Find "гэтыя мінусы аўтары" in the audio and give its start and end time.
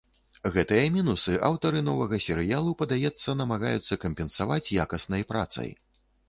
0.53-1.83